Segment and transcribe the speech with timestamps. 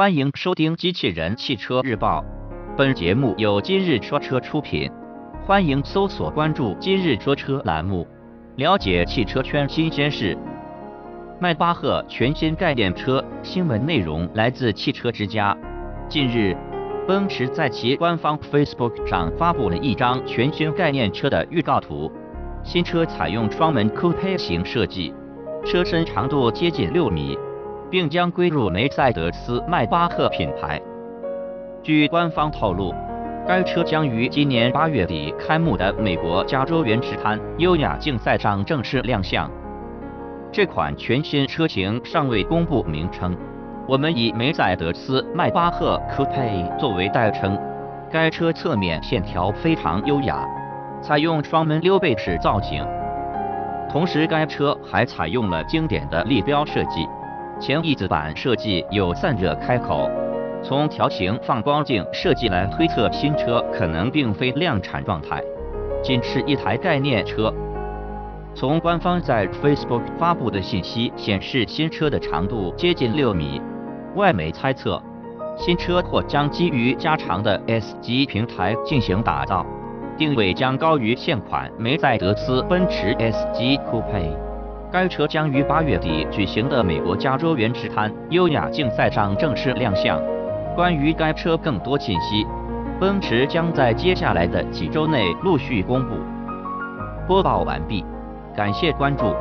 [0.00, 2.24] 欢迎收听《机器人汽车日报》，
[2.74, 4.90] 本节目由今日说车出品。
[5.44, 8.08] 欢迎搜索关注“今日说车”栏目，
[8.56, 10.34] 了解汽车圈新鲜事。
[11.38, 15.54] 迈巴赫全新概念车新闻内容来自汽车之家。
[16.08, 16.56] 近日，
[17.06, 22.10] 奔驰在其官方 Facebook 上发布了一张全新概念车的预告图。
[22.64, 25.12] 新车采用双门 Coupe 型设计，
[25.66, 27.38] 车身长度接近六米。
[27.90, 30.80] 并将归入梅赛德斯迈巴赫品牌。
[31.82, 32.94] 据官方透露，
[33.46, 39.50] 该车将于今年八月底开幕的美国加州原驰滩优雅竞赛上正式亮相。
[40.52, 43.36] 这款全新车型尚未公布名称，
[43.88, 47.58] 我们以梅赛德斯迈巴赫 Coupe 作为代称。
[48.12, 50.44] 该车侧面线条非常优雅，
[51.00, 52.84] 采用双门溜背式造型，
[53.88, 57.06] 同时该车还采用了经典的立标设计。
[57.60, 60.08] 前翼子板设计有散热开口，
[60.62, 65.42] 从条形放光镜设计来推测，新车可能并非量产状态，
[66.02, 67.52] 仅是一台概念车。
[68.54, 73.60] 从官方在 Facebook 发布的信息显示，新车的长度接近六米。
[74.16, 75.00] 外媒猜测，
[75.54, 79.66] 新车或将基于加长的 S 级平台进行打造，
[80.16, 84.49] 定位将高于现款梅赛德斯奔驰 S 级 Coupe。
[84.92, 90.20] 该车将于八月底举行的美国加州原驰滩优雅竞赛上正式亮相。
[90.74, 92.44] 关于该车更多信息，
[92.98, 96.16] 奔驰将在接下来的几周内陆续公布。
[97.28, 98.04] 播报完毕，
[98.56, 99.32] 感谢关注。